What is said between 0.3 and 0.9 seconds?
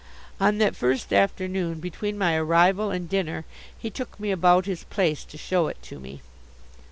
On that